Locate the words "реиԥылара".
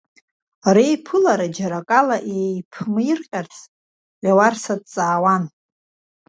0.75-1.47